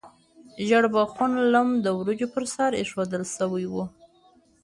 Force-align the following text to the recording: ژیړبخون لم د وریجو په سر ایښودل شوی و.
ژیړبخون 0.67 1.31
لم 1.53 1.67
د 1.85 1.87
وریجو 1.97 2.27
په 2.35 2.41
سر 2.53 2.71
ایښودل 2.79 3.23
شوی 3.35 3.65
و. 3.73 3.75